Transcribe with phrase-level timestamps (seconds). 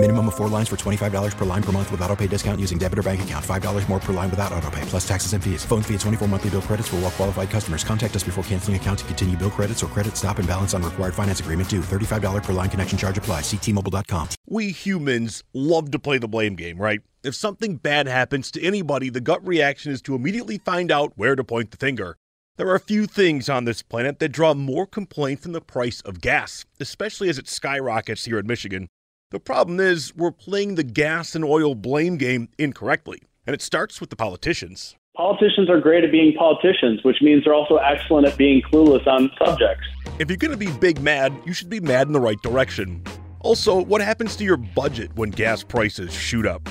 [0.00, 2.78] Minimum of four lines for $25 per line per month with auto pay discount using
[2.78, 3.44] debit or bank account.
[3.44, 5.64] $5 more per line without auto pay, plus taxes and fees.
[5.64, 7.82] Phone fee at 24 monthly bill credits for all well qualified customers.
[7.82, 10.84] Contact us before canceling account to continue bill credits or credit stop and balance on
[10.84, 11.80] required finance agreement due.
[11.80, 13.40] $35 per line connection charge apply.
[13.40, 14.28] Ctmobile.com.
[14.46, 17.00] We humans love to play the blame game, right?
[17.24, 21.34] If something bad happens to anybody, the gut reaction is to immediately find out where
[21.34, 22.16] to point the finger.
[22.56, 26.00] There are a few things on this planet that draw more complaints than the price
[26.02, 28.86] of gas, especially as it skyrockets here in Michigan.
[29.30, 34.00] The problem is, we're playing the gas and oil blame game incorrectly, and it starts
[34.00, 34.96] with the politicians.
[35.14, 39.30] Politicians are great at being politicians, which means they're also excellent at being clueless on
[39.44, 39.84] subjects.
[40.18, 43.02] If you're going to be big mad, you should be mad in the right direction.
[43.40, 46.66] Also, what happens to your budget when gas prices shoot up?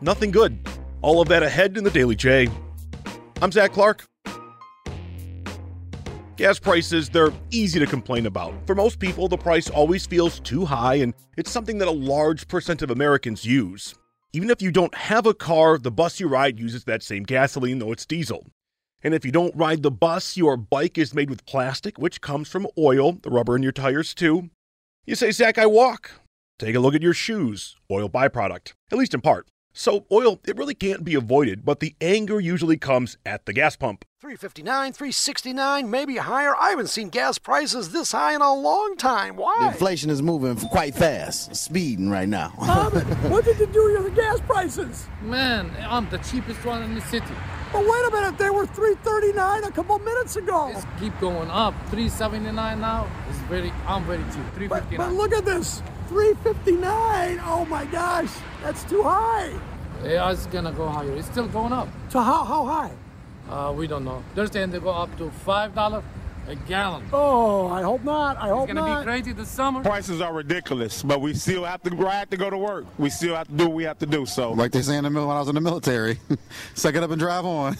[0.00, 0.66] Nothing good.
[1.02, 2.48] All of that ahead in the Daily J.
[3.42, 4.06] I'm Zach Clark.
[6.38, 8.54] Gas prices, they're easy to complain about.
[8.64, 12.46] For most people, the price always feels too high, and it's something that a large
[12.46, 13.96] percent of Americans use.
[14.32, 17.80] Even if you don't have a car, the bus you ride uses that same gasoline,
[17.80, 18.46] though it's diesel.
[19.02, 22.46] And if you don't ride the bus, your bike is made with plastic, which comes
[22.46, 24.48] from oil, the rubber in your tires, too.
[25.06, 26.20] You say, Zach, I walk.
[26.60, 29.48] Take a look at your shoes, oil byproduct, at least in part.
[29.78, 33.76] So, oil, it really can't be avoided, but the anger usually comes at the gas
[33.76, 34.04] pump.
[34.20, 36.52] 359, 369, maybe higher.
[36.56, 39.36] I haven't seen gas prices this high in a long time.
[39.36, 39.56] Why?
[39.60, 42.48] The inflation is moving quite fast, speeding right now.
[43.28, 45.06] what did you do to the gas prices?
[45.22, 47.26] Man, I'm the cheapest one in the city.
[47.72, 50.72] But wait a minute, they were 339 a couple minutes ago.
[50.74, 51.74] It's keep going up.
[51.90, 53.08] 379 now.
[53.28, 54.42] It's very I'm very cheap.
[54.54, 54.96] 359.
[54.96, 55.82] But, but look at this.
[56.08, 57.40] 359.
[57.44, 58.30] Oh my gosh.
[58.62, 59.52] That's too high.
[60.02, 61.12] Yeah, it's gonna go higher.
[61.16, 61.88] It's still going up.
[62.08, 62.92] So how how high?
[63.50, 64.22] Uh, we don't know.
[64.34, 66.02] They're saying they go up to five dollar
[66.48, 67.06] a gallon.
[67.12, 68.38] Oh, I hope not.
[68.38, 68.62] I hope not.
[68.62, 69.00] it's gonna not.
[69.00, 69.82] be crazy this summer.
[69.82, 72.86] Prices are ridiculous, but we still have to I have to go to work.
[72.98, 74.24] We still have to do what we have to do.
[74.24, 76.18] So, like they say in the middle when I was in the military,
[76.74, 77.76] suck it up and drive on.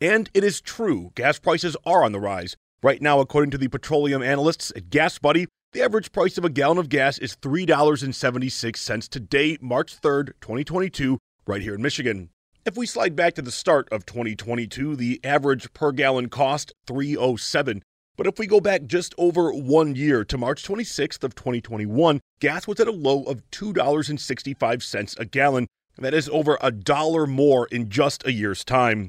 [0.00, 2.56] And it is true, gas prices are on the rise.
[2.82, 6.50] Right now, according to the petroleum analysts at Gas Buddy, the average price of a
[6.50, 11.18] gallon of gas is $3.76 today, March 3rd, 2022,
[11.48, 12.30] right here in Michigan.
[12.64, 17.82] If we slide back to the start of 2022, the average per gallon cost 307.
[18.16, 22.68] But if we go back just over 1 year to March 26th of 2021, gas
[22.68, 25.66] was at a low of $2.65 a gallon.
[25.98, 29.08] That is over a dollar more in just a year's time.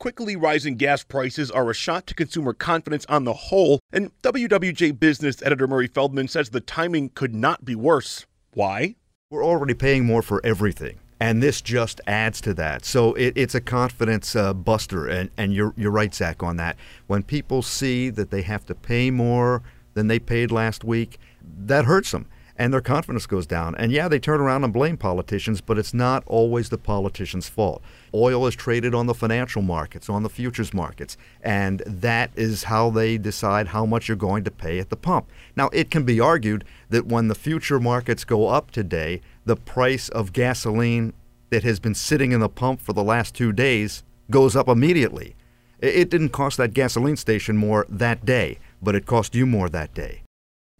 [0.00, 4.98] Quickly rising gas prices are a shot to consumer confidence on the whole, and WWJ
[4.98, 8.24] business editor Murray Feldman says the timing could not be worse.
[8.54, 8.96] Why?
[9.30, 12.86] We're already paying more for everything and this just adds to that.
[12.86, 16.78] So it, it's a confidence uh, buster, and, and you're you're right, Zach, on that.
[17.06, 19.62] When people see that they have to pay more
[19.92, 22.26] than they paid last week, that hurts them,
[22.60, 23.74] and their confidence goes down.
[23.76, 27.80] And yeah, they turn around and blame politicians, but it's not always the politicians' fault.
[28.12, 32.90] Oil is traded on the financial markets, on the futures markets, and that is how
[32.90, 35.30] they decide how much you're going to pay at the pump.
[35.56, 40.10] Now, it can be argued that when the future markets go up today, the price
[40.10, 41.14] of gasoline
[41.48, 45.34] that has been sitting in the pump for the last two days goes up immediately.
[45.78, 49.94] It didn't cost that gasoline station more that day, but it cost you more that
[49.94, 50.24] day.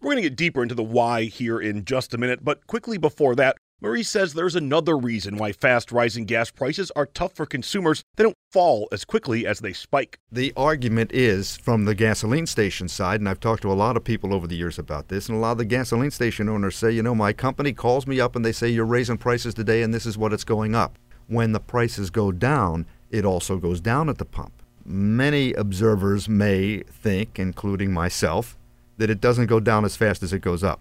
[0.01, 2.97] We're going to get deeper into the why here in just a minute, but quickly
[2.97, 7.45] before that, Murray says there's another reason why fast rising gas prices are tough for
[7.45, 8.03] consumers.
[8.15, 10.17] They don't fall as quickly as they spike.
[10.31, 14.03] The argument is from the gasoline station side, and I've talked to a lot of
[14.03, 16.89] people over the years about this, and a lot of the gasoline station owners say,
[16.89, 19.93] you know, my company calls me up and they say, you're raising prices today and
[19.93, 20.97] this is what it's going up.
[21.27, 24.63] When the prices go down, it also goes down at the pump.
[24.83, 28.57] Many observers may think, including myself,
[29.01, 30.79] that it doesn't go down as fast as it goes up.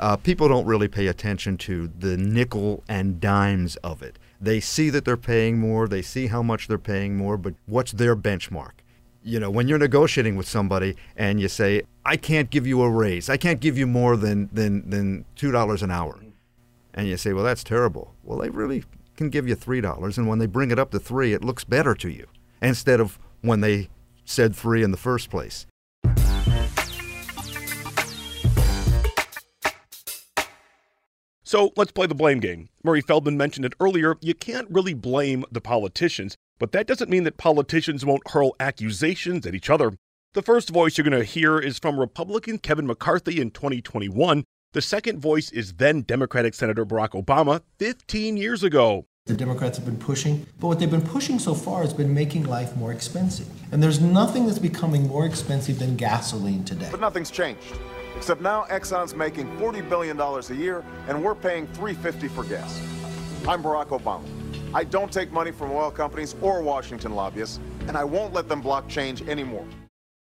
[0.00, 4.18] Uh, people don't really pay attention to the nickel and dimes of it.
[4.40, 7.92] They see that they're paying more, they see how much they're paying more, but what's
[7.92, 8.72] their benchmark?
[9.22, 12.90] You know, when you're negotiating with somebody and you say, I can't give you a
[12.90, 16.18] raise, I can't give you more than, than, than $2 an hour.
[16.92, 18.14] And you say, well, that's terrible.
[18.24, 18.82] Well, they really
[19.16, 20.18] can give you $3.
[20.18, 22.26] And when they bring it up to 3 it looks better to you
[22.60, 23.90] instead of when they
[24.24, 25.66] said 3 in the first place.
[31.50, 32.68] So let's play the blame game.
[32.84, 34.14] Murray Feldman mentioned it earlier.
[34.20, 39.44] You can't really blame the politicians, but that doesn't mean that politicians won't hurl accusations
[39.44, 39.94] at each other.
[40.34, 44.44] The first voice you're going to hear is from Republican Kevin McCarthy in 2021.
[44.74, 49.06] The second voice is then Democratic Senator Barack Obama 15 years ago.
[49.26, 52.44] The Democrats have been pushing, but what they've been pushing so far has been making
[52.44, 53.48] life more expensive.
[53.72, 56.86] And there's nothing that's becoming more expensive than gasoline today.
[56.92, 57.76] But nothing's changed.
[58.16, 62.80] Except now Exxon's making $40 billion a year and we're paying 350 for gas.
[63.48, 64.24] I'm Barack Obama.
[64.72, 67.58] I don't take money from oil companies or Washington lobbyists,
[67.88, 69.66] and I won't let them block change anymore.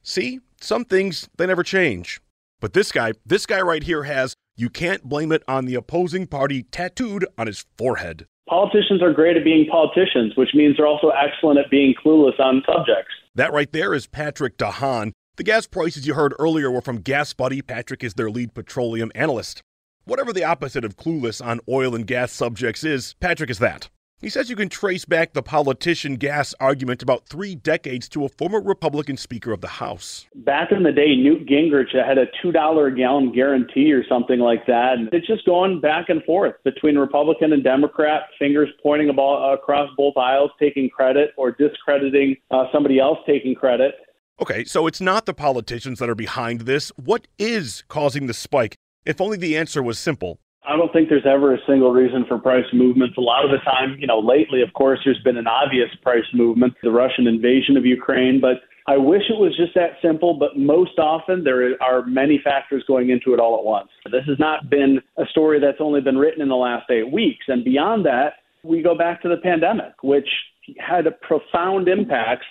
[0.04, 2.22] See, some things, they never change.
[2.60, 6.28] But this guy, this guy right here has, you can't blame it on the opposing
[6.28, 8.26] party tattooed on his forehead.
[8.48, 12.64] Politicians are great at being politicians, which means they're also excellent at being clueless on
[12.66, 13.12] subjects.
[13.36, 15.12] That right there is Patrick DeHaan.
[15.38, 17.62] The gas prices you heard earlier were from Gas Buddy.
[17.62, 19.62] Patrick is their lead petroleum analyst.
[20.04, 23.88] Whatever the opposite of clueless on oil and gas subjects is, Patrick is that.
[24.20, 28.30] He says you can trace back the politician gas argument about three decades to a
[28.30, 30.26] former Republican Speaker of the House.
[30.38, 32.52] Back in the day, Newt Gingrich had a $2
[32.92, 34.94] a gallon guarantee or something like that.
[34.98, 39.92] And it's just going back and forth between Republican and Democrat, fingers pointing about, across
[39.96, 43.94] both aisles, taking credit or discrediting uh, somebody else taking credit.
[44.40, 46.92] Okay, so it's not the politicians that are behind this.
[46.96, 48.76] What is causing the spike?
[49.04, 50.40] If only the answer was simple.
[50.68, 53.18] I don't think there's ever a single reason for price movements.
[53.18, 56.26] A lot of the time, you know, lately, of course, there's been an obvious price
[56.34, 60.56] movement, the Russian invasion of Ukraine, but I wish it was just that simple, but
[60.56, 63.90] most often there are many factors going into it all at once.
[64.12, 67.46] This has not been a story that's only been written in the last eight weeks.
[67.48, 70.30] And beyond that, we go back to the pandemic, which
[70.78, 72.44] had a profound impact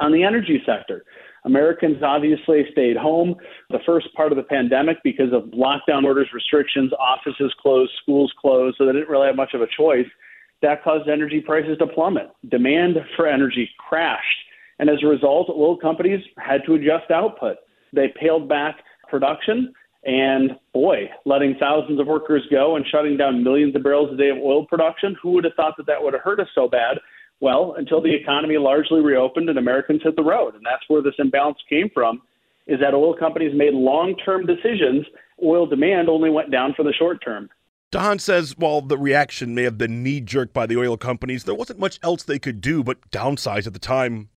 [0.00, 1.04] on the energy sector.
[1.44, 3.34] Americans obviously stayed home
[3.70, 8.76] the first part of the pandemic because of lockdown orders, restrictions, offices closed, schools closed,
[8.76, 10.06] so they didn't really have much of a choice.
[10.60, 12.30] That caused energy prices to plummet.
[12.50, 14.24] Demand for energy crashed.
[14.78, 17.56] And as a result, oil companies had to adjust output.
[17.92, 18.76] They paled back
[19.08, 19.72] production
[20.04, 24.30] and boy, letting thousands of workers go and shutting down millions of barrels a day
[24.30, 26.98] of oil production, who would have thought that that would have hurt us so bad?
[27.40, 30.54] Well, until the economy largely reopened and Americans hit the road.
[30.54, 32.20] And that's where this imbalance came from,
[32.66, 35.06] is that oil companies made long-term decisions.
[35.42, 37.48] Oil demand only went down for the short term.
[37.92, 41.54] DeHaan says while the reaction may have been knee jerk by the oil companies, there
[41.54, 44.28] wasn't much else they could do but downsize at the time.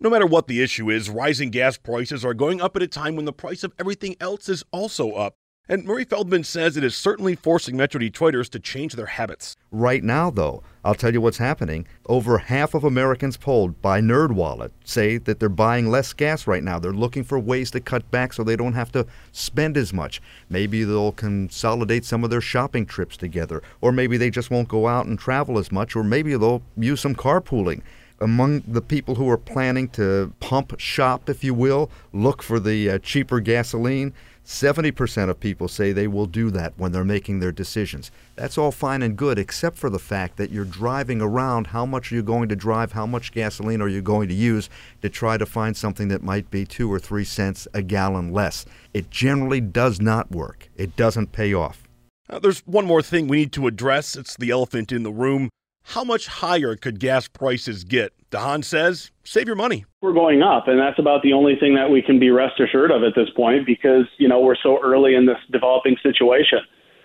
[0.00, 3.16] No matter what the issue is, rising gas prices are going up at a time
[3.16, 5.36] when the price of everything else is also up.
[5.70, 9.54] And Murray Feldman says it is certainly forcing Metro Detroiters to change their habits.
[9.70, 11.86] Right now, though, I'll tell you what's happening.
[12.06, 16.78] Over half of Americans polled by NerdWallet say that they're buying less gas right now.
[16.78, 20.22] They're looking for ways to cut back so they don't have to spend as much.
[20.48, 24.88] Maybe they'll consolidate some of their shopping trips together, or maybe they just won't go
[24.88, 27.82] out and travel as much, or maybe they'll use some carpooling
[28.20, 32.90] among the people who are planning to pump shop, if you will, look for the
[32.90, 34.12] uh, cheaper gasoline,
[34.48, 38.10] 70% of people say they will do that when they're making their decisions.
[38.34, 41.66] That's all fine and good, except for the fact that you're driving around.
[41.66, 42.92] How much are you going to drive?
[42.92, 44.70] How much gasoline are you going to use
[45.02, 48.64] to try to find something that might be two or three cents a gallon less?
[48.94, 51.86] It generally does not work, it doesn't pay off.
[52.30, 54.16] Uh, there's one more thing we need to address.
[54.16, 55.50] It's the elephant in the room.
[55.92, 58.12] How much higher could gas prices get?
[58.30, 59.86] DeHaan says, save your money.
[60.02, 62.90] We're going up, and that's about the only thing that we can be rest assured
[62.90, 66.58] of at this point because, you know, we're so early in this developing situation.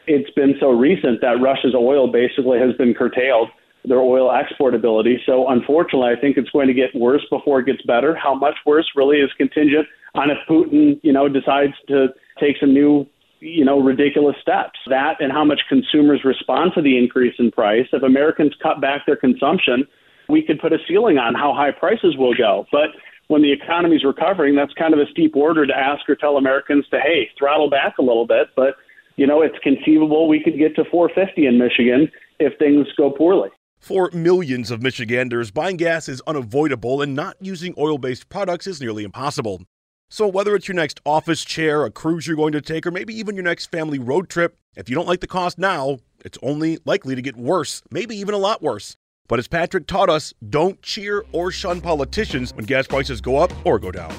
[0.05, 3.47] It's been so recent that Russia's oil basically has been curtailed,
[3.85, 5.21] their oil export ability.
[5.25, 8.13] So, unfortunately, I think it's going to get worse before it gets better.
[8.13, 12.73] How much worse really is contingent on if Putin, you know, decides to take some
[12.73, 13.07] new
[13.43, 14.79] you know, ridiculous steps.
[14.87, 17.87] That and how much consumers respond to the increase in price.
[17.91, 19.85] If Americans cut back their consumption,
[20.29, 22.65] we could put a ceiling on how high prices will go.
[22.71, 22.89] But
[23.27, 26.85] when the economy's recovering, that's kind of a steep order to ask or tell Americans
[26.91, 28.47] to, hey, throttle back a little bit.
[28.55, 28.75] But,
[29.17, 32.09] you know, it's conceivable we could get to 450 in Michigan
[32.39, 33.49] if things go poorly.
[33.79, 38.79] For millions of Michiganders, buying gas is unavoidable and not using oil based products is
[38.79, 39.63] nearly impossible.
[40.13, 43.15] So, whether it's your next office chair, a cruise you're going to take, or maybe
[43.15, 46.77] even your next family road trip, if you don't like the cost now, it's only
[46.85, 48.95] likely to get worse, maybe even a lot worse.
[49.27, 53.51] But as Patrick taught us, don't cheer or shun politicians when gas prices go up
[53.65, 54.13] or go down.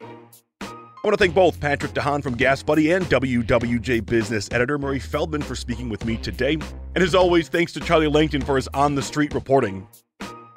[0.00, 4.98] I want to thank both Patrick DeHaan from Gas Buddy and WWJ Business editor Murray
[4.98, 6.56] Feldman for speaking with me today.
[6.94, 9.86] And as always, thanks to Charlie Langton for his on the street reporting.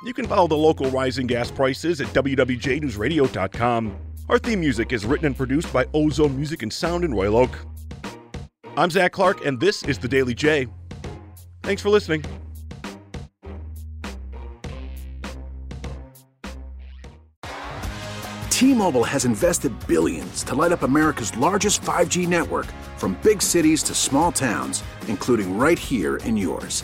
[0.06, 4.07] You can follow the local rising gas prices at WWJNewsRadio.com.
[4.30, 7.58] Our theme music is written and produced by Ozone Music and Sound in Royal Oak.
[8.76, 10.68] I'm Zach Clark, and this is The Daily J.
[11.64, 12.26] Thanks for listening.
[18.50, 22.66] T-Mobile has invested billions to light up America's largest 5G network
[22.98, 26.84] from big cities to small towns, including right here in yours.